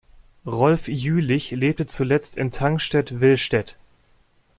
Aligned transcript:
Rolf 0.47 0.87
Jülich 0.87 1.51
lebte 1.51 1.85
zuletzt 1.85 2.35
in 2.35 2.49
Tangstedt-Wilstedt. 2.49 3.77